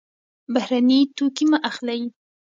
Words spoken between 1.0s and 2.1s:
توکي مه اخلئ.